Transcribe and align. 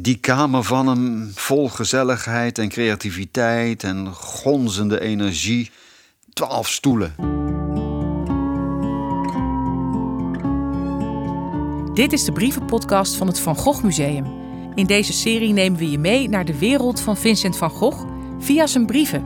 Die 0.00 0.16
kamer 0.16 0.62
van 0.62 0.88
hem 0.88 1.30
vol 1.34 1.68
gezelligheid 1.68 2.58
en 2.58 2.68
creativiteit 2.68 3.84
en 3.84 4.06
gonzende 4.14 5.00
energie. 5.00 5.70
Twaalf 6.32 6.68
stoelen. 6.68 7.14
Dit 11.94 12.12
is 12.12 12.24
de 12.24 12.32
brievenpodcast 12.32 13.14
van 13.14 13.26
het 13.26 13.40
Van 13.40 13.56
Gogh 13.56 13.84
Museum. 13.84 14.26
In 14.74 14.86
deze 14.86 15.12
serie 15.12 15.52
nemen 15.52 15.78
we 15.78 15.90
je 15.90 15.98
mee 15.98 16.28
naar 16.28 16.44
de 16.44 16.58
wereld 16.58 17.00
van 17.00 17.16
Vincent 17.16 17.56
van 17.56 17.70
Gogh 17.70 18.04
via 18.38 18.66
zijn 18.66 18.86
brieven. 18.86 19.22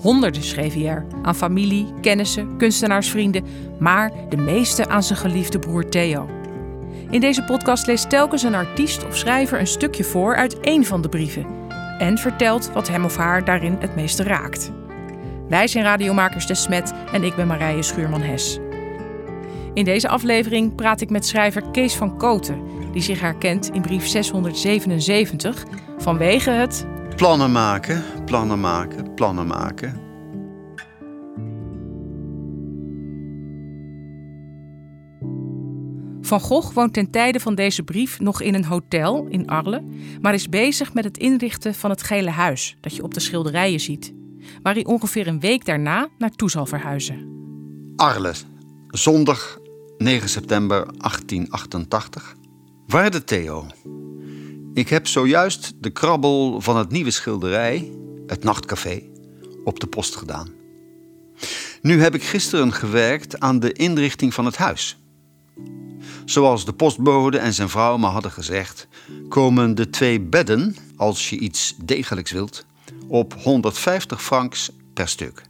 Honderden 0.00 0.42
schreef 0.42 0.74
hij 0.74 0.86
er 0.86 1.06
aan 1.22 1.34
familie, 1.34 1.94
kennissen, 2.00 2.56
kunstenaarsvrienden, 2.56 3.44
maar 3.78 4.12
de 4.28 4.36
meeste 4.36 4.88
aan 4.88 5.02
zijn 5.02 5.18
geliefde 5.18 5.58
broer 5.58 5.88
Theo. 5.88 6.37
In 7.10 7.20
deze 7.20 7.44
podcast 7.44 7.86
leest 7.86 8.10
telkens 8.10 8.42
een 8.42 8.54
artiest 8.54 9.06
of 9.06 9.16
schrijver 9.16 9.60
een 9.60 9.66
stukje 9.66 10.04
voor 10.04 10.36
uit 10.36 10.60
één 10.60 10.84
van 10.84 11.02
de 11.02 11.08
brieven 11.08 11.46
en 11.98 12.18
vertelt 12.18 12.72
wat 12.72 12.88
hem 12.88 13.04
of 13.04 13.16
haar 13.16 13.44
daarin 13.44 13.76
het 13.80 13.94
meeste 13.94 14.22
raakt. 14.22 14.72
Wij 15.48 15.66
zijn 15.66 15.84
radiomakers 15.84 16.46
De 16.46 16.54
Smet 16.54 16.92
en 17.12 17.24
ik 17.24 17.34
ben 17.36 17.46
Marije 17.46 17.82
Schuurman-Hes. 17.82 18.58
In 19.74 19.84
deze 19.84 20.08
aflevering 20.08 20.74
praat 20.74 21.00
ik 21.00 21.10
met 21.10 21.26
schrijver 21.26 21.70
Kees 21.70 21.94
van 21.94 22.16
Koten, 22.16 22.62
die 22.92 23.02
zich 23.02 23.20
herkent 23.20 23.70
in 23.70 23.82
brief 23.82 24.06
677 24.06 25.64
vanwege 25.98 26.50
het 26.50 26.86
Plannen 27.16 27.52
maken, 27.52 28.04
plannen 28.24 28.60
maken, 28.60 29.14
plannen 29.14 29.46
maken. 29.46 30.07
Van 36.28 36.40
Gogh 36.40 36.74
woont 36.74 36.92
ten 36.92 37.10
tijde 37.10 37.40
van 37.40 37.54
deze 37.54 37.82
brief 37.82 38.20
nog 38.20 38.40
in 38.40 38.54
een 38.54 38.64
hotel 38.64 39.26
in 39.28 39.46
Arles, 39.46 39.80
maar 40.20 40.34
is 40.34 40.48
bezig 40.48 40.94
met 40.94 41.04
het 41.04 41.18
inrichten 41.18 41.74
van 41.74 41.90
het 41.90 42.02
gele 42.02 42.30
huis 42.30 42.76
dat 42.80 42.96
je 42.96 43.02
op 43.02 43.14
de 43.14 43.20
schilderijen 43.20 43.80
ziet, 43.80 44.12
waar 44.62 44.74
hij 44.74 44.84
ongeveer 44.84 45.26
een 45.26 45.40
week 45.40 45.64
daarna 45.64 46.08
naartoe 46.18 46.50
zal 46.50 46.66
verhuizen. 46.66 47.28
Arles, 47.96 48.44
zondag 48.88 49.58
9 49.98 50.28
september 50.28 50.76
1888. 50.76 52.34
Waarde 52.86 53.24
Theo, 53.24 53.66
ik 54.74 54.88
heb 54.88 55.06
zojuist 55.06 55.72
de 55.80 55.90
krabbel 55.90 56.60
van 56.60 56.76
het 56.76 56.90
nieuwe 56.90 57.10
schilderij, 57.10 57.92
het 58.26 58.44
Nachtcafé, 58.44 59.02
op 59.64 59.80
de 59.80 59.86
post 59.86 60.16
gedaan. 60.16 60.48
Nu 61.82 62.00
heb 62.00 62.14
ik 62.14 62.22
gisteren 62.22 62.72
gewerkt 62.72 63.40
aan 63.40 63.60
de 63.60 63.72
inrichting 63.72 64.34
van 64.34 64.44
het 64.44 64.56
huis. 64.56 64.98
Zoals 66.24 66.64
de 66.64 66.72
postbode 66.72 67.38
en 67.38 67.54
zijn 67.54 67.68
vrouw 67.68 67.96
me 67.96 68.06
hadden 68.06 68.30
gezegd, 68.30 68.88
komen 69.28 69.74
de 69.74 69.90
twee 69.90 70.20
bedden, 70.20 70.76
als 70.96 71.30
je 71.30 71.38
iets 71.38 71.74
degelijks 71.76 72.30
wilt, 72.30 72.64
op 73.08 73.34
150 73.42 74.22
francs 74.22 74.70
per 74.94 75.08
stuk. 75.08 75.42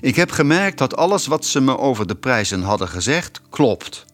Ik 0.00 0.16
heb 0.16 0.30
gemerkt 0.30 0.78
dat 0.78 0.96
alles 0.96 1.26
wat 1.26 1.44
ze 1.44 1.60
me 1.60 1.78
over 1.78 2.06
de 2.06 2.16
prijzen 2.16 2.62
hadden 2.62 2.88
gezegd 2.88 3.40
klopt. 3.50 4.04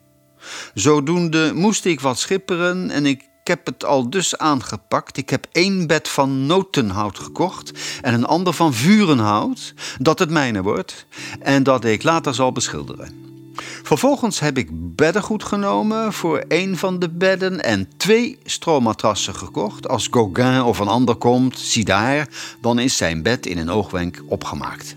Zodoende 0.75 1.53
moest 1.55 1.85
ik 1.85 2.01
wat 2.01 2.19
schipperen 2.19 2.91
en 2.91 3.07
ik 3.07 3.29
heb 3.45 3.67
het 3.67 3.85
al 3.85 4.11
dus 4.11 4.39
aangepakt. 4.39 5.17
Ik 5.17 5.31
heb 5.31 5.47
één 5.53 5.87
bed 5.87 6.09
van 6.09 6.47
notenhout 6.47 7.19
gekocht 7.19 7.73
en 8.03 8.15
een 8.15 8.25
ander 8.27 8.53
van 8.53 8.75
vurenhout, 8.75 9.75
dat 9.99 10.19
het 10.19 10.31
mijne 10.31 10.63
wordt 10.63 11.07
en 11.41 11.63
dat 11.63 11.85
ik 11.85 12.03
later 12.03 12.35
zal 12.35 12.53
beschilderen. 12.53 13.38
Vervolgens 13.83 14.41
heb 14.41 14.59
ik 14.59 14.69
beddengoed 14.73 15.45
genomen 15.45 16.13
voor 16.13 16.45
een 16.49 16.77
van 16.77 16.99
de 16.99 17.11
bedden 17.11 17.63
en 17.65 17.89
twee 17.97 18.39
stroommatrassen 18.45 19.35
gekocht. 19.35 19.89
Als 19.89 20.09
Gauguin 20.11 20.63
of 20.63 20.79
een 20.79 20.89
ander 20.89 21.15
komt, 21.15 21.59
zie 21.59 21.85
daar, 21.85 22.29
dan 22.61 22.79
is 22.79 22.97
zijn 22.97 23.23
bed 23.23 23.47
in 23.47 23.59
een 23.59 23.71
oogwenk 23.71 24.23
opgemaakt. 24.27 24.97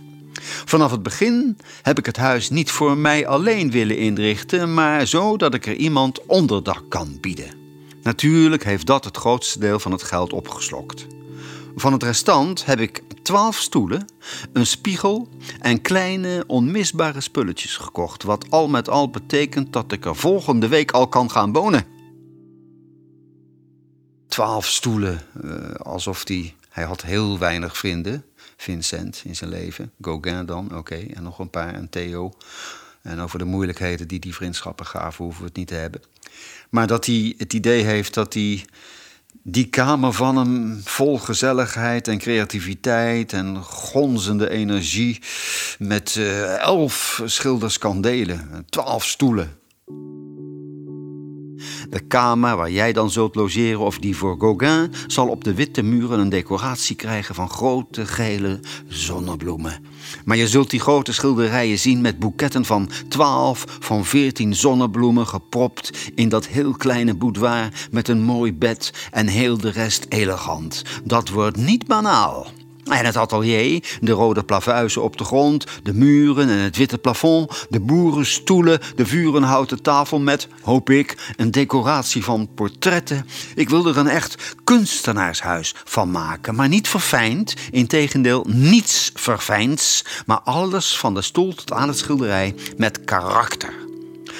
Vanaf 0.65 0.91
het 0.91 1.03
begin 1.03 1.57
heb 1.81 1.97
ik 1.97 2.05
het 2.05 2.17
huis 2.17 2.49
niet 2.49 2.71
voor 2.71 2.97
mij 2.97 3.27
alleen 3.27 3.71
willen 3.71 3.97
inrichten, 3.97 4.73
maar 4.73 5.05
zo 5.05 5.37
dat 5.37 5.53
ik 5.53 5.65
er 5.65 5.75
iemand 5.75 6.25
onderdak 6.25 6.83
kan 6.89 7.17
bieden. 7.21 7.59
Natuurlijk 8.03 8.63
heeft 8.63 8.85
dat 8.85 9.05
het 9.05 9.17
grootste 9.17 9.59
deel 9.59 9.79
van 9.79 9.91
het 9.91 10.03
geld 10.03 10.33
opgeslokt. 10.33 11.07
Van 11.75 11.93
het 11.93 12.03
restant 12.03 12.65
heb 12.65 12.79
ik 12.79 13.03
twaalf 13.23 13.57
stoelen, 13.57 14.05
een 14.53 14.65
spiegel 14.65 15.29
en 15.59 15.81
kleine 15.81 16.43
onmisbare 16.47 17.21
spulletjes 17.21 17.77
gekocht. 17.77 18.23
Wat 18.23 18.49
al 18.49 18.67
met 18.67 18.89
al 18.89 19.09
betekent 19.09 19.73
dat 19.73 19.91
ik 19.91 20.05
er 20.05 20.15
volgende 20.15 20.67
week 20.67 20.91
al 20.91 21.07
kan 21.07 21.31
gaan 21.31 21.51
wonen. 21.51 21.85
Twaalf 24.27 24.65
stoelen, 24.65 25.21
uh, 25.43 25.71
alsof 25.71 26.23
die, 26.23 26.55
hij 26.69 26.83
had 26.83 27.01
heel 27.01 27.39
weinig 27.39 27.77
vrienden. 27.77 28.25
Vincent 28.57 29.21
in 29.25 29.35
zijn 29.35 29.49
leven, 29.49 29.91
Gauguin 30.01 30.45
dan, 30.45 30.77
oké, 30.77 30.95
en 30.95 31.23
nog 31.23 31.39
een 31.39 31.49
paar, 31.49 31.73
en 31.73 31.89
Theo. 31.89 32.33
En 33.01 33.19
over 33.19 33.39
de 33.39 33.45
moeilijkheden 33.45 34.07
die 34.07 34.19
die 34.19 34.35
vriendschappen 34.35 34.85
gaven, 34.85 35.23
hoeven 35.23 35.41
we 35.41 35.47
het 35.47 35.57
niet 35.57 35.67
te 35.67 35.73
hebben. 35.73 36.01
Maar 36.69 36.87
dat 36.87 37.05
hij 37.05 37.33
het 37.37 37.53
idee 37.53 37.83
heeft 37.83 38.13
dat 38.13 38.33
hij 38.33 38.65
die 39.43 39.69
kamer 39.69 40.13
van 40.13 40.37
hem 40.37 40.81
vol 40.83 41.17
gezelligheid 41.17 42.07
en 42.07 42.17
creativiteit 42.17 43.33
en 43.33 43.63
gonzende 43.63 44.49
energie 44.49 45.21
met 45.79 46.15
uh, 46.15 46.57
elf 46.57 47.21
schilders 47.25 47.77
kandelen, 47.77 48.65
twaalf 48.69 49.05
stoelen. 49.05 49.60
De 51.89 51.99
kamer 51.99 52.55
waar 52.55 52.71
jij 52.71 52.93
dan 52.93 53.11
zult 53.11 53.35
logeren 53.35 53.79
of 53.79 53.97
die 53.97 54.17
voor 54.17 54.35
Gauguin 54.39 54.91
zal 55.07 55.27
op 55.27 55.43
de 55.43 55.53
witte 55.53 55.81
muren 55.81 56.19
een 56.19 56.29
decoratie 56.29 56.95
krijgen 56.95 57.35
van 57.35 57.49
grote 57.49 58.05
gele 58.05 58.59
zonnebloemen. 58.87 59.85
Maar 60.25 60.37
je 60.37 60.47
zult 60.47 60.69
die 60.69 60.79
grote 60.79 61.13
schilderijen 61.13 61.79
zien 61.79 62.01
met 62.01 62.19
boeketten 62.19 62.65
van 62.65 62.89
12 63.07 63.65
van 63.79 64.05
14 64.05 64.55
zonnebloemen 64.55 65.27
gepropt 65.27 66.11
in 66.15 66.29
dat 66.29 66.47
heel 66.47 66.71
kleine 66.71 67.15
boudoir 67.15 67.87
met 67.91 68.07
een 68.07 68.21
mooi 68.21 68.53
bed 68.53 68.93
en 69.11 69.27
heel 69.27 69.57
de 69.57 69.69
rest 69.69 70.05
elegant. 70.09 70.83
Dat 71.03 71.29
wordt 71.29 71.57
niet 71.57 71.87
banaal. 71.87 72.47
En 72.83 73.05
het 73.05 73.17
atelier, 73.17 73.97
de 74.01 74.11
rode 74.11 74.43
plavuizen 74.43 75.03
op 75.03 75.17
de 75.17 75.23
grond, 75.23 75.65
de 75.83 75.93
muren 75.93 76.49
en 76.49 76.57
het 76.57 76.77
witte 76.77 76.97
plafond, 76.97 77.65
de 77.69 77.79
boerenstoelen, 77.79 78.79
de 78.95 79.05
vurenhouten 79.05 79.81
tafel 79.81 80.19
met, 80.19 80.47
hoop 80.61 80.89
ik, 80.89 81.33
een 81.35 81.51
decoratie 81.51 82.23
van 82.23 82.49
portretten. 82.55 83.25
Ik 83.55 83.69
wil 83.69 83.87
er 83.87 83.97
een 83.97 84.07
echt 84.07 84.55
kunstenaarshuis 84.63 85.75
van 85.83 86.11
maken, 86.11 86.55
maar 86.55 86.67
niet 86.67 86.87
verfijnd, 86.87 87.53
integendeel 87.71 88.45
niets 88.47 89.11
verfijnds, 89.13 90.05
maar 90.25 90.39
alles 90.39 90.97
van 90.97 91.13
de 91.13 91.21
stoel 91.21 91.53
tot 91.55 91.73
aan 91.73 91.87
het 91.87 91.97
schilderij 91.97 92.55
met 92.77 93.03
karakter. 93.05 93.90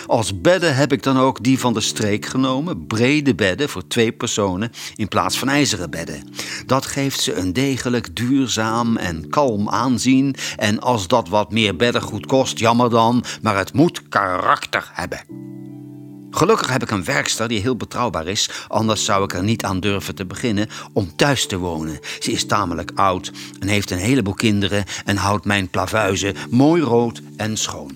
Als 0.08 0.42
bedden 0.42 0.76
heb 0.76 0.92
ik 0.92 1.04
dan 1.04 1.18
ook 1.18 1.44
die 1.44 1.60
van 1.60 1.74
de 1.74 1.82
streek 1.82 2.26
genomen, 2.26 2.88
brede 2.88 3.36
bedden 3.36 3.70
voor 3.70 3.88
twee 3.88 4.12
personen 4.12 4.72
in 4.96 5.08
plaats 5.08 5.38
van 5.38 5.50
ijzeren 5.50 5.90
bedden. 5.90 6.30
Dat 6.66 6.86
geeft 6.86 7.22
ze 7.22 7.34
een 7.34 7.54
degelijk, 7.54 8.16
duurzaam 8.16 8.98
en 8.98 9.30
kalm 9.30 9.70
aanzien. 9.70 10.36
En 10.58 10.80
als 10.80 11.08
dat 11.08 11.30
wat 11.30 11.52
meer 11.52 11.76
beddengoed 11.76 12.26
kost, 12.26 12.60
jammer 12.60 12.90
dan, 12.90 13.24
maar 13.42 13.58
het 13.58 13.74
moet 13.74 14.10
karakter 14.10 14.90
hebben. 14.94 15.50
Gelukkig 16.32 16.70
heb 16.70 16.82
ik 16.82 16.92
een 16.92 17.04
werkster 17.04 17.48
die 17.48 17.62
heel 17.62 17.76
betrouwbaar 17.76 18.28
is, 18.28 18.50
anders 18.68 19.06
zou 19.06 19.24
ik 19.24 19.34
er 19.34 19.44
niet 19.44 19.64
aan 19.64 19.80
durven 19.80 20.16
te 20.16 20.26
beginnen 20.26 20.70
om 20.94 21.16
thuis 21.16 21.48
te 21.48 21.58
wonen. 21.58 22.00
Ze 22.20 22.32
is 22.32 22.46
tamelijk 22.46 22.92
oud 22.96 23.32
en 23.60 23.68
heeft 23.68 23.92
een 23.92 23.98
heleboel 23.98 24.34
kinderen 24.34 24.84
en 25.06 25.18
houdt 25.18 25.46
mijn 25.46 25.70
plavuizen 25.70 26.36
mooi 26.50 26.82
rood 26.82 27.22
en 27.38 27.58
schoon. 27.58 27.92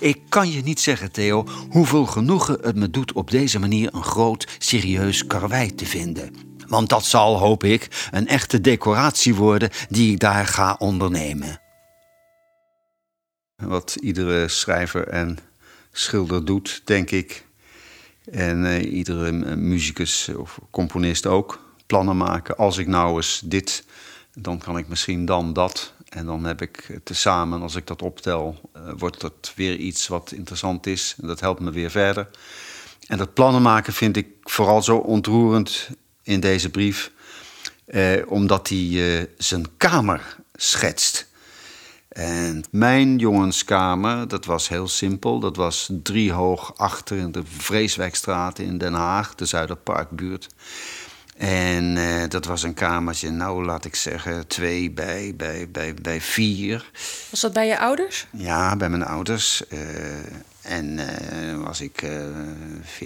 Ik 0.00 0.20
kan 0.28 0.50
je 0.50 0.62
niet 0.62 0.80
zeggen, 0.80 1.12
Theo, 1.12 1.44
hoeveel 1.70 2.06
genoegen 2.06 2.58
het 2.62 2.76
me 2.76 2.90
doet 2.90 3.12
op 3.12 3.30
deze 3.30 3.58
manier 3.58 3.94
een 3.94 4.04
groot, 4.04 4.48
serieus 4.58 5.26
karwei 5.26 5.74
te 5.74 5.86
vinden. 5.86 6.34
Want 6.68 6.88
dat 6.88 7.04
zal, 7.04 7.38
hoop 7.38 7.64
ik, 7.64 8.08
een 8.10 8.28
echte 8.28 8.60
decoratie 8.60 9.34
worden 9.34 9.70
die 9.88 10.12
ik 10.12 10.20
daar 10.20 10.46
ga 10.46 10.76
ondernemen. 10.78 11.60
Wat 13.56 13.96
iedere 14.00 14.48
schrijver 14.48 15.08
en 15.08 15.38
schilder 15.92 16.44
doet, 16.44 16.82
denk 16.84 17.10
ik. 17.10 17.46
En 18.30 18.64
uh, 18.64 18.92
iedere 18.92 19.32
muzikus 19.56 20.30
of 20.36 20.58
componist 20.70 21.26
ook. 21.26 21.62
Plannen 21.86 22.16
maken. 22.16 22.56
Als 22.56 22.78
ik 22.78 22.86
nou 22.86 23.16
eens 23.16 23.42
dit, 23.44 23.84
dan 24.34 24.58
kan 24.58 24.78
ik 24.78 24.88
misschien 24.88 25.24
dan 25.24 25.52
dat. 25.52 25.93
En 26.14 26.26
dan 26.26 26.44
heb 26.44 26.62
ik 26.62 26.98
tezamen, 27.04 27.62
als 27.62 27.74
ik 27.74 27.86
dat 27.86 28.02
optel, 28.02 28.70
uh, 28.76 28.82
wordt 28.96 29.20
dat 29.20 29.52
weer 29.56 29.76
iets 29.76 30.08
wat 30.08 30.32
interessant 30.32 30.86
is. 30.86 31.14
En 31.20 31.26
dat 31.26 31.40
helpt 31.40 31.60
me 31.60 31.70
weer 31.70 31.90
verder. 31.90 32.30
En 33.06 33.18
dat 33.18 33.34
plannen 33.34 33.62
maken 33.62 33.92
vind 33.92 34.16
ik 34.16 34.26
vooral 34.42 34.82
zo 34.82 34.96
ontroerend 34.96 35.88
in 36.22 36.40
deze 36.40 36.70
brief, 36.70 37.12
eh, 37.84 38.12
omdat 38.26 38.68
hij 38.68 39.18
eh, 39.18 39.26
zijn 39.38 39.76
kamer 39.76 40.36
schetst. 40.54 41.28
En 42.08 42.64
mijn 42.70 43.18
jongenskamer, 43.18 44.28
dat 44.28 44.44
was 44.44 44.68
heel 44.68 44.88
simpel. 44.88 45.40
Dat 45.40 45.56
was 45.56 45.90
driehoog 46.02 46.76
achter 46.76 47.16
in 47.16 47.32
de 47.32 47.42
Vreeswijkstraat 47.44 48.58
in 48.58 48.78
Den 48.78 48.92
Haag, 48.92 49.34
de 49.34 49.44
Zuiderparkbuurt. 49.44 50.48
En 51.36 51.96
eh, 51.96 52.28
dat 52.28 52.44
was 52.44 52.62
een 52.62 52.74
kamertje, 52.74 53.30
nou 53.30 53.64
laat 53.64 53.84
ik 53.84 53.94
zeggen, 53.94 54.46
twee 54.46 54.90
bij, 54.90 55.34
bij, 55.36 55.68
bij, 55.70 55.94
bij 55.94 56.20
vier. 56.20 56.90
Was 57.30 57.40
dat 57.40 57.52
bij 57.52 57.66
je 57.66 57.78
ouders? 57.78 58.26
Ja, 58.30 58.76
bij 58.76 58.88
mijn 58.88 59.04
ouders. 59.04 59.62
Uh, 59.68 59.78
en 60.62 60.98
uh, 60.98 61.64
was 61.64 61.80
ik 61.80 62.06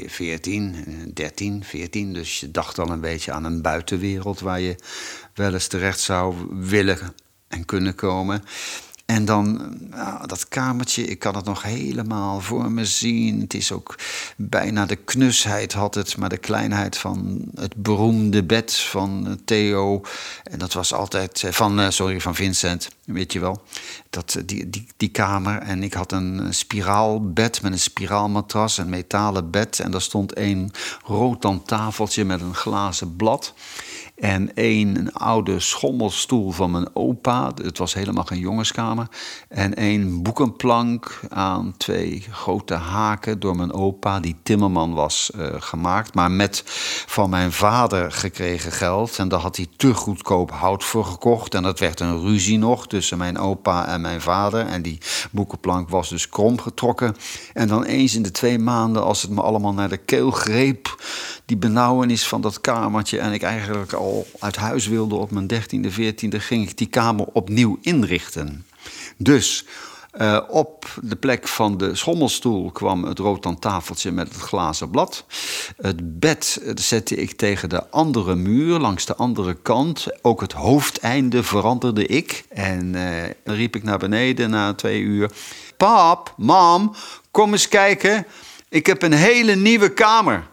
14, 0.07 1.11
13, 1.15 1.65
14. 1.65 2.13
Dus 2.13 2.41
je 2.41 2.51
dacht 2.51 2.79
al 2.79 2.91
een 2.91 3.01
beetje 3.01 3.33
aan 3.33 3.45
een 3.45 3.63
buitenwereld 3.63 4.41
waar 4.41 4.61
je 4.61 4.77
wel 5.35 5.53
eens 5.53 5.67
terecht 5.67 6.01
zou 6.01 6.35
willen 6.51 7.15
en 7.49 7.65
kunnen 7.65 7.95
komen. 7.95 8.45
En 9.09 9.25
dan 9.25 9.77
nou, 9.91 10.27
dat 10.27 10.49
kamertje, 10.49 11.05
ik 11.05 11.19
kan 11.19 11.37
het 11.37 11.45
nog 11.45 11.63
helemaal 11.63 12.41
voor 12.41 12.73
me 12.73 12.85
zien. 12.85 13.41
Het 13.41 13.55
is 13.55 13.73
ook 13.73 13.99
bijna 14.37 14.87
de 14.87 14.97
knusheid 14.97 15.73
had 15.73 15.95
het, 15.95 16.17
maar 16.17 16.29
de 16.29 16.37
kleinheid 16.37 16.99
van 16.99 17.45
het 17.55 17.75
beroemde 17.77 18.45
bed 18.45 18.77
van 18.77 19.41
Theo. 19.45 20.03
En 20.45 20.59
dat 20.59 20.73
was 20.73 20.93
altijd 20.93 21.43
eh, 21.43 21.53
van, 21.53 21.81
eh, 21.81 21.91
sorry, 21.91 22.21
van 22.21 22.35
Vincent, 22.35 22.89
weet 23.05 23.33
je 23.33 23.41
wel. 23.41 23.63
Dat, 24.11 24.35
eh, 24.35 24.43
die, 24.47 24.71
die, 24.71 24.87
die 24.97 25.11
kamer. 25.11 25.59
En 25.59 25.83
ik 25.83 25.95
had 25.95 26.13
een 26.13 26.55
spiraalbed 26.55 27.63
met 27.63 27.73
een 27.73 27.81
spiraalmatras, 27.81 28.79
een 28.79 28.89
metalen 28.89 29.51
bed. 29.51 29.81
En 29.81 29.91
daar 29.91 30.03
stond 30.03 30.37
een 30.39 30.73
rood 31.05 31.67
tafeltje 31.67 32.25
met 32.25 32.41
een 32.41 32.55
glazen 32.55 33.17
blad. 33.17 33.55
En 34.19 34.51
een 34.55 35.13
oude 35.13 35.61
schommelstoel 35.61 36.51
van 36.51 36.71
mijn 36.71 36.97
opa. 36.97 37.53
Het 37.63 37.79
was 37.79 37.95
helemaal 37.95 38.25
geen 38.25 38.39
jongenskamer. 38.39 39.09
En 39.49 39.75
één 39.75 40.23
boekenplank 40.23 41.21
aan 41.29 41.75
twee 41.77 42.25
grote 42.31 42.75
haken 42.75 43.41
door 43.41 43.57
mijn 43.57 43.73
opa, 43.73 44.21
die 44.21 44.37
timmerman 44.43 44.95
was, 44.95 45.31
uh, 45.37 45.47
gemaakt. 45.59 46.15
Maar 46.15 46.31
met 46.31 46.63
van 47.07 47.31
mijn 47.31 47.53
vader 47.53 48.13
gekregen 48.13 48.73
geld. 48.73 49.19
En 49.19 49.29
daar 49.29 49.41
had 49.41 49.57
hij 49.57 49.67
te 49.77 49.95
goedkoop 49.95 50.51
hout 50.51 50.85
voor 50.85 51.05
gekocht. 51.05 51.55
En 51.55 51.63
dat 51.63 51.79
werd 51.79 52.01
een 52.01 52.21
ruzie 52.21 52.59
nog 52.59 52.87
tussen 52.87 53.19
mijn 53.19 53.39
opa 53.39 53.87
en 53.87 54.01
mijn 54.01 54.21
vader. 54.21 54.67
En 54.67 54.83
die 54.83 54.99
boekenplank 55.31 55.89
was 55.89 56.09
dus 56.09 56.29
krom 56.29 56.61
getrokken. 56.61 57.17
En 57.53 57.69
dan 57.69 57.85
eens 57.85 58.15
in 58.15 58.23
de 58.23 58.31
twee 58.31 58.59
maanden, 58.59 59.05
als 59.05 59.23
het 59.23 59.31
me 59.31 59.43
allemaal 59.43 59.75
naar 59.75 59.89
de 59.89 59.97
keel 59.97 60.31
greep, 60.31 61.03
die 61.45 61.57
benauwenis 61.57 62.29
van 62.29 62.41
dat 62.41 62.61
kamertje. 62.61 63.19
En 63.19 63.33
ik 63.33 63.43
eigenlijk 63.43 63.93
al 63.93 64.08
uit 64.39 64.57
huis 64.57 64.87
wilde 64.87 65.15
op 65.15 65.31
mijn 65.31 65.51
13e, 65.53 65.93
14e, 66.01 66.37
ging 66.37 66.69
ik 66.69 66.77
die 66.77 66.87
kamer 66.87 67.27
opnieuw 67.33 67.79
inrichten. 67.81 68.67
Dus 69.17 69.65
uh, 70.21 70.41
op 70.49 70.99
de 71.03 71.17
plek 71.17 71.49
van 71.49 71.77
de 71.77 71.95
schommelstoel 71.95 72.71
kwam 72.71 73.05
het 73.05 73.19
rood 73.19 73.61
tafeltje 73.61 74.11
met 74.13 74.29
het 74.29 74.43
glazen 74.43 74.91
blad. 74.91 75.25
Het 75.77 76.21
bed 76.21 76.61
zette 76.75 77.15
ik 77.15 77.33
tegen 77.33 77.69
de 77.69 77.91
andere 77.91 78.35
muur, 78.35 78.79
langs 78.79 79.07
de 79.07 79.17
andere 79.17 79.55
kant. 79.55 80.07
Ook 80.23 80.41
het 80.41 80.53
hoofdeinde 80.53 81.43
veranderde 81.43 82.07
ik. 82.07 82.45
En 82.49 82.93
dan 83.45 83.55
riep 83.55 83.77
ik 83.77 83.83
naar 83.83 83.99
beneden 83.99 84.51
na 84.51 84.75
twee 84.75 85.01
uur: 85.01 85.31
Pap, 85.77 86.35
mam, 86.37 86.95
kom 87.31 87.53
eens 87.53 87.69
kijken. 87.69 88.27
Ik 88.69 88.87
heb 88.87 89.03
een 89.03 89.13
hele 89.13 89.55
nieuwe 89.55 89.93
kamer. 89.93 90.47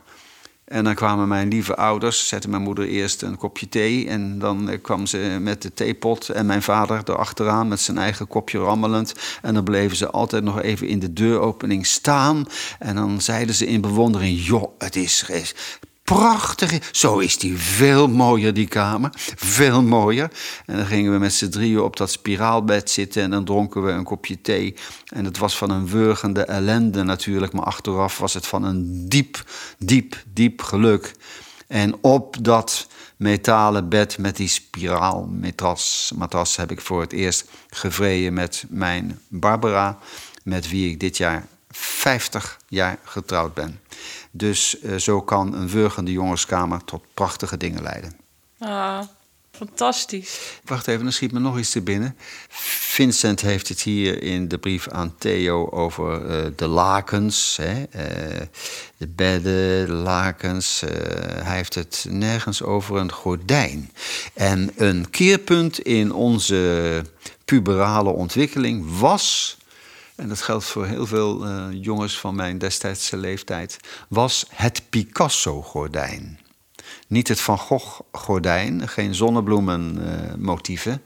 En 0.65 0.83
dan 0.83 0.95
kwamen 0.95 1.27
mijn 1.27 1.47
lieve 1.47 1.75
ouders, 1.75 2.27
zette 2.27 2.49
mijn 2.49 2.61
moeder 2.61 2.87
eerst 2.87 3.21
een 3.21 3.37
kopje 3.37 3.69
thee. 3.69 4.07
En 4.07 4.39
dan 4.39 4.69
eh, 4.69 4.81
kwam 4.81 5.05
ze 5.05 5.37
met 5.41 5.61
de 5.61 5.73
theepot 5.73 6.29
en 6.29 6.45
mijn 6.45 6.61
vader 6.61 7.01
erachteraan 7.05 7.67
met 7.67 7.79
zijn 7.79 7.97
eigen 7.97 8.27
kopje 8.27 8.59
rammelend. 8.59 9.13
En 9.41 9.53
dan 9.53 9.63
bleven 9.63 9.97
ze 9.97 10.09
altijd 10.09 10.43
nog 10.43 10.61
even 10.61 10.87
in 10.87 10.99
de 10.99 11.13
deuropening 11.13 11.85
staan. 11.85 12.47
En 12.79 12.95
dan 12.95 13.21
zeiden 13.21 13.55
ze 13.55 13.65
in 13.65 13.81
bewondering: 13.81 14.45
Joh, 14.45 14.71
het 14.77 14.95
is 14.95 15.21
prachtig. 16.05 16.89
Zo 16.91 17.19
is 17.19 17.37
die 17.37 17.57
veel 17.57 18.07
mooier, 18.07 18.53
die 18.53 18.67
kamer. 18.67 19.09
Veel 19.35 19.83
mooier. 19.83 20.31
En 20.65 20.77
dan 20.77 20.85
gingen 20.85 21.11
we 21.11 21.17
met 21.17 21.33
z'n 21.33 21.49
drieën 21.49 21.79
op 21.79 21.97
dat 21.97 22.11
spiraalbed 22.11 22.89
zitten 22.89 23.21
en 23.21 23.29
dan 23.29 23.45
dronken 23.45 23.85
we 23.85 23.91
een 23.91 24.03
kopje 24.03 24.41
thee. 24.41 24.75
En 25.05 25.25
het 25.25 25.37
was 25.37 25.57
van 25.57 25.69
een 25.69 25.87
wurgende 25.87 26.43
ellende 26.43 27.03
natuurlijk, 27.03 27.53
maar 27.53 27.63
achteraf 27.63 28.17
was 28.17 28.33
het 28.33 28.47
van 28.47 28.63
een 28.63 29.09
diep, 29.09 29.43
diep, 29.77 30.23
diep 30.33 30.61
geluk. 30.61 31.13
En 31.67 31.95
op 32.01 32.37
dat 32.41 32.87
metalen 33.17 33.89
bed 33.89 34.17
met 34.17 34.35
die 34.35 34.47
spiraalmatras 34.47 36.11
matras 36.15 36.55
heb 36.55 36.71
ik 36.71 36.81
voor 36.81 37.01
het 37.01 37.13
eerst 37.13 37.49
gevreden 37.69 38.33
met 38.33 38.65
mijn 38.69 39.19
Barbara, 39.27 39.97
met 40.43 40.69
wie 40.69 40.89
ik 40.89 40.99
dit 40.99 41.17
jaar 41.17 41.47
50 41.77 42.59
jaar 42.67 42.97
getrouwd 43.03 43.53
ben. 43.53 43.79
Dus 44.31 44.77
uh, 44.83 44.95
zo 44.95 45.21
kan 45.21 45.53
een 45.53 45.69
wurgende 45.69 46.11
jongenskamer 46.11 46.83
tot 46.83 47.03
prachtige 47.13 47.57
dingen 47.57 47.81
leiden. 47.81 48.15
Ah, 48.59 49.01
fantastisch. 49.51 50.59
Wacht 50.63 50.87
even, 50.87 51.03
dan 51.03 51.11
schiet 51.11 51.31
me 51.31 51.39
nog 51.39 51.57
iets 51.57 51.69
te 51.69 51.81
binnen. 51.81 52.17
Vincent 52.49 53.41
heeft 53.41 53.67
het 53.67 53.81
hier 53.81 54.23
in 54.23 54.47
de 54.47 54.57
brief 54.57 54.87
aan 54.87 55.15
Theo 55.17 55.69
over 55.69 56.21
uh, 56.21 56.51
de 56.55 56.67
lakens. 56.67 57.57
Hè? 57.61 57.79
Uh, 57.79 58.41
de 58.97 59.07
bedden, 59.07 59.85
de 59.85 59.93
lakens. 59.93 60.79
hij 61.43 61.55
heeft 61.55 61.75
het 61.75 62.05
nergens 62.09 62.61
over 62.63 62.97
een 62.97 63.11
gordijn. 63.11 63.91
En 64.33 64.71
een 64.75 65.09
keerpunt 65.09 65.79
in 65.79 66.13
onze 66.13 67.03
puberale 67.45 68.09
ontwikkeling 68.09 68.99
was 68.99 69.57
en 70.15 70.27
dat 70.27 70.41
geldt 70.41 70.65
voor 70.65 70.85
heel 70.85 71.05
veel 71.05 71.47
uh, 71.47 71.65
jongens 71.71 72.19
van 72.19 72.35
mijn 72.35 72.57
destijdse 72.57 73.17
leeftijd, 73.17 73.77
was 74.09 74.45
het 74.49 74.81
Picasso-gordijn. 74.89 76.39
Niet 77.07 77.27
het 77.27 77.41
Van 77.41 77.57
Gogh-gordijn, 77.57 78.87
geen 78.87 79.15
zonnebloemenmotieven. 79.15 80.91
Eh, 80.91 80.97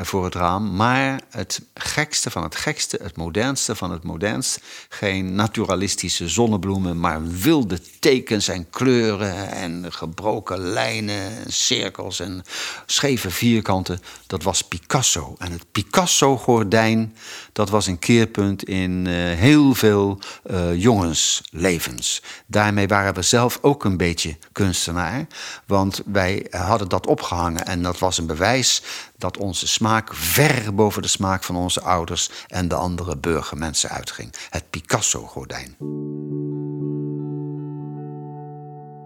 voor 0.00 0.24
het 0.24 0.34
raam. 0.34 0.76
Maar 0.76 1.20
het 1.30 1.60
gekste 1.74 2.30
van 2.30 2.42
het 2.42 2.56
gekste, 2.56 2.98
het 3.02 3.16
modernste 3.16 3.76
van 3.76 3.90
het 3.90 4.02
modernst. 4.02 4.60
Geen 4.88 5.34
naturalistische 5.34 6.28
zonnebloemen, 6.28 7.00
maar 7.00 7.26
wilde 7.26 7.80
tekens 7.98 8.48
en 8.48 8.70
kleuren 8.70 9.50
en 9.50 9.92
gebroken 9.92 10.58
lijnen 10.58 11.44
en 11.44 11.52
cirkels 11.52 12.20
en 12.20 12.42
scheve 12.86 13.30
vierkanten. 13.30 14.00
Dat 14.26 14.42
was 14.42 14.62
Picasso. 14.62 15.34
En 15.38 15.52
het 15.52 15.64
Picasso-gordijn, 15.72 17.16
dat 17.52 17.70
was 17.70 17.86
een 17.86 17.98
keerpunt 17.98 18.64
in 18.64 19.04
uh, 19.06 19.14
heel 19.14 19.74
veel 19.74 20.20
uh, 20.50 20.80
jongenslevens. 20.80 22.22
Daarmee 22.46 22.88
waren 22.88 23.14
we 23.14 23.22
zelf 23.22 23.58
ook 23.60 23.84
een 23.84 23.96
beetje 23.96 24.36
kunstenaar. 24.52 25.26
Want 25.66 26.02
wij 26.06 26.46
hadden 26.50 26.88
dat 26.88 27.06
opgehangen 27.06 27.66
en 27.66 27.82
dat 27.82 27.98
was 27.98 28.18
een 28.18 28.26
bewijs 28.26 28.82
dat 29.18 29.36
onze 29.36 29.68
smaak 29.68 30.14
ver 30.14 30.74
boven 30.74 31.02
de 31.02 31.08
smaak 31.08 31.44
van 31.44 31.56
onze 31.56 31.80
ouders 31.80 32.30
en 32.46 32.68
de 32.68 32.74
andere 32.74 33.16
burgermensen 33.16 33.90
uitging. 33.90 34.34
Het 34.50 34.70
Picasso-gordijn. 34.70 35.76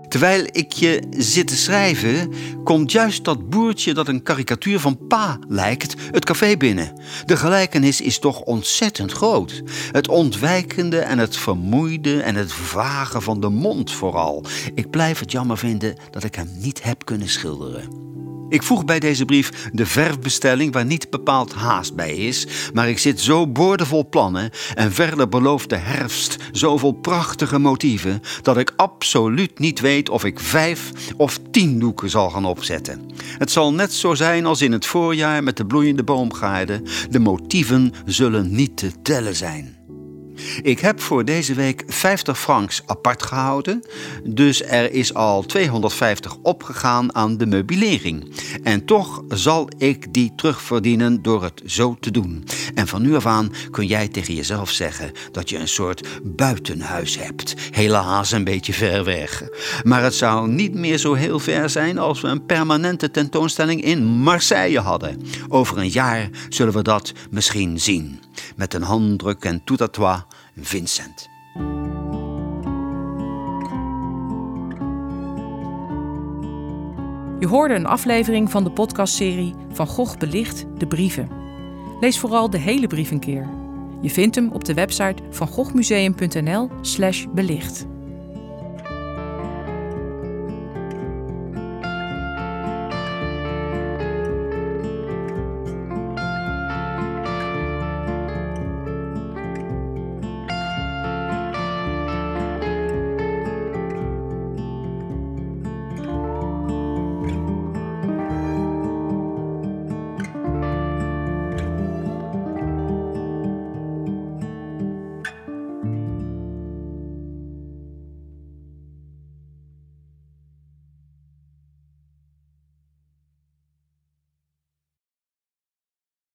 Terwijl 0.09 0.47
ik 0.51 0.73
je 0.73 1.03
zit 1.11 1.47
te 1.47 1.57
schrijven, 1.57 2.33
komt 2.65 2.93
juist 2.93 3.25
dat 3.25 3.51
boertje 3.51 3.95
dat 3.95 4.09
een 4.09 4.23
karikatuur 4.23 4.81
van 4.81 5.07
pa 5.07 5.39
lijkt, 5.49 5.95
het 6.11 6.25
café 6.25 6.57
binnen. 6.57 7.01
De 7.25 7.37
gelijkenis 7.37 8.01
is 8.01 8.19
toch 8.19 8.41
ontzettend 8.41 9.13
groot. 9.13 9.63
Het 9.93 10.09
ontwijkende 10.09 10.99
en 10.99 11.19
het 11.19 11.37
vermoeide 11.37 12.23
en 12.23 12.35
het 12.35 12.53
vage 12.53 13.21
van 13.21 13.41
de 13.41 13.49
mond 13.49 13.93
vooral. 13.93 14.45
Ik 14.75 14.91
blijf 14.91 15.19
het 15.19 15.33
jammer 15.33 15.59
vinden 15.59 15.97
dat 16.11 16.25
ik 16.25 16.35
hem 16.35 16.49
niet 16.59 16.83
heb 16.83 17.05
kunnen 17.05 17.29
schilderen. 17.29 18.03
Ik 18.53 18.63
voeg 18.63 18.85
bij 18.85 18.99
deze 18.99 19.25
brief 19.25 19.69
de 19.73 19.87
verfbestelling 19.87 20.73
waar 20.73 20.85
niet 20.85 21.11
bepaald 21.11 21.53
haast 21.53 21.95
bij 21.95 22.15
is, 22.17 22.47
maar 22.73 22.89
ik 22.89 22.99
zit 22.99 23.21
zo 23.21 23.47
boordevol 23.47 24.09
plannen 24.09 24.51
en 24.75 24.93
verder 24.93 25.29
belooft 25.29 25.69
de 25.69 25.77
herfst 25.77 26.37
zoveel 26.51 26.93
prachtige 26.93 27.59
motieven 27.59 28.21
dat 28.43 28.57
ik 28.57 28.73
absoluut 28.77 29.59
niet 29.59 29.81
weet 29.81 30.09
of 30.09 30.25
ik 30.25 30.41
vijf 30.41 30.93
of 31.17 31.39
tien 31.51 31.79
doeken 31.79 32.11
zal 32.11 32.31
gaan 32.31 32.45
opzetten. 32.45 33.01
Het 33.39 33.51
zal 33.51 33.73
net 33.73 33.93
zo 33.93 34.15
zijn 34.15 34.47
als 34.47 34.63
in 34.63 34.73
het 34.73 34.87
voorjaar 34.87 35.43
met 35.43 35.57
de 35.57 35.67
bloeiende 35.67 36.05
boomgaarden. 36.05 36.85
De 37.11 37.19
motieven 37.19 37.93
zullen 38.05 38.55
niet 38.55 38.77
te 38.77 39.03
tellen 39.03 39.37
zijn. 39.37 39.82
Ik 40.63 40.79
heb 40.79 41.01
voor 41.01 41.25
deze 41.25 41.55
week 41.55 41.83
50 41.87 42.39
francs 42.39 42.83
apart 42.87 43.23
gehouden, 43.23 43.83
dus 44.25 44.63
er 44.63 44.93
is 44.93 45.15
al 45.15 45.43
250 45.43 46.37
opgegaan 46.43 47.15
aan 47.15 47.37
de 47.37 47.47
meubilering. 47.47 48.33
En 48.63 48.85
toch 48.85 49.23
zal 49.29 49.69
ik 49.79 50.15
die 50.15 50.33
terugverdienen 50.37 51.23
door 51.23 51.43
het 51.43 51.63
zo 51.67 51.97
te 52.01 52.11
doen. 52.11 52.45
En 52.75 52.89
van 52.89 53.03
nu 53.03 53.15
af 53.15 53.27
aan 53.27 53.53
kun 53.71 53.87
jij 53.87 54.09
tegen 54.09 54.35
jezelf 54.35 54.71
zeggen 54.71 55.13
dat 55.33 55.51
je 55.51 55.59
een 55.59 55.69
soort 55.69 56.09
buitenhuis 56.23 57.19
hebt. 57.19 57.55
Helaas 57.71 58.33
een 58.33 58.45
beetje 58.45 58.73
ver 58.73 59.05
weg. 59.05 59.43
Maar 59.83 60.03
het 60.03 60.15
zou 60.15 60.49
niet 60.49 60.75
meer 60.75 60.99
zo 60.99 61.15
heel 61.15 61.39
ver 61.39 61.71
zijn 61.71 61.99
als 61.99 62.21
we 62.21 62.29
een 62.29 62.47
permanente 62.47 63.11
tentoonstelling 63.11 63.83
in 63.83 64.05
Marseille 64.05 64.81
hadden. 64.81 65.23
Over 65.49 65.79
een 65.79 65.89
jaar 65.89 66.29
zullen 66.49 66.75
we 66.75 66.83
dat 66.83 67.13
misschien 67.31 67.81
zien. 67.81 68.21
Met 68.57 68.75
een 68.75 68.83
handdruk 68.83 69.45
en 69.45 69.65
tout 69.65 69.81
à 69.81 69.87
toi 69.87 70.23
Vincent. 70.57 71.31
Je 77.43 77.49
hoorde 77.49 77.75
een 77.75 77.87
aflevering 77.87 78.51
van 78.51 78.65
de 78.65 78.71
podcastserie 78.71 79.55
Van 79.73 79.87
Gogh 79.87 80.19
belicht 80.19 80.65
de 80.79 80.87
brieven. 80.87 81.29
Lees 82.01 82.19
vooral 82.19 82.51
de 82.51 82.59
hele 82.59 82.87
brief 82.87 83.11
een 83.11 83.21
keer. 83.21 83.49
Je 84.01 84.11
vindt 84.11 84.35
hem 84.35 84.51
op 84.53 84.65
de 84.65 84.75
website 84.75 85.23
van 85.31 85.47
goghmuseum.nl/belicht. 85.47 87.87